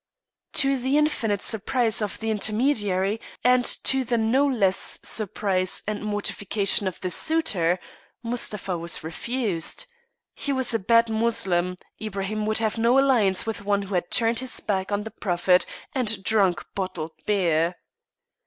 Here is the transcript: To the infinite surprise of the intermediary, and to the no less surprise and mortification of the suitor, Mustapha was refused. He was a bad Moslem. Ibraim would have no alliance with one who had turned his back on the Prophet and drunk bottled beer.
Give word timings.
To 0.53 0.79
the 0.79 0.97
infinite 0.97 1.43
surprise 1.43 2.01
of 2.01 2.17
the 2.19 2.31
intermediary, 2.31 3.19
and 3.43 3.63
to 3.83 4.03
the 4.03 4.17
no 4.17 4.47
less 4.47 4.97
surprise 5.03 5.83
and 5.85 6.03
mortification 6.03 6.87
of 6.87 6.99
the 7.01 7.11
suitor, 7.11 7.79
Mustapha 8.23 8.79
was 8.79 9.03
refused. 9.03 9.85
He 10.33 10.51
was 10.51 10.73
a 10.73 10.79
bad 10.79 11.07
Moslem. 11.07 11.77
Ibraim 11.99 12.47
would 12.47 12.57
have 12.57 12.79
no 12.79 12.97
alliance 12.97 13.45
with 13.45 13.63
one 13.63 13.83
who 13.83 13.93
had 13.93 14.09
turned 14.09 14.39
his 14.39 14.59
back 14.59 14.91
on 14.91 15.03
the 15.03 15.11
Prophet 15.11 15.67
and 15.93 16.23
drunk 16.23 16.65
bottled 16.73 17.11
beer. 17.27 17.75